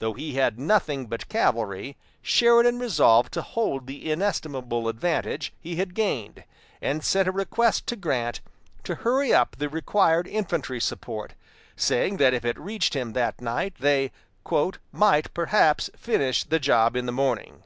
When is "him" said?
12.92-13.14